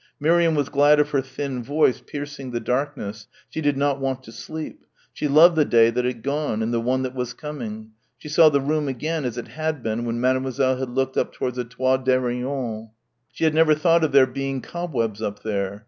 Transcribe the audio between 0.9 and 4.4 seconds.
of her thin voice piercing the darkness she did not want to